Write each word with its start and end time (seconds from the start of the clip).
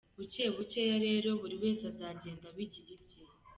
Bukebukeya 0.17 0.95
rero, 1.07 1.29
buri 1.41 1.55
wese 1.63 1.83
azagenda 1.91 2.43
abigira 2.51 2.89
ibye. 2.97 3.19